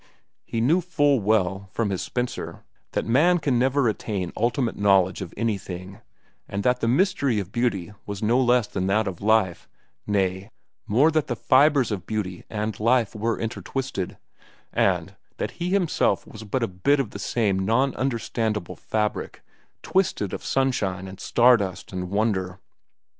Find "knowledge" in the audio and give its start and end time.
4.75-5.21